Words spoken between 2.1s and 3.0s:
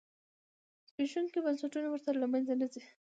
له منځه نه ځي.